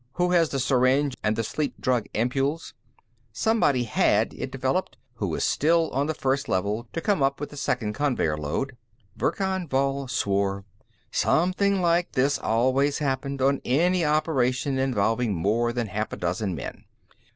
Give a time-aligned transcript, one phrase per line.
[0.13, 2.73] Who has the syringe and the sleep drug ampoules?"
[3.31, 7.51] Somebody had, it developed, who was still on the First Level, to come up with
[7.51, 8.77] the second conveyer load.
[9.15, 10.65] Verkan Vall swore.
[11.11, 16.85] Something like this always happened, on any operation involving more than half a dozen men.